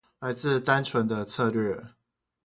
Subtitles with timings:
[0.19, 1.89] 來自單純的策略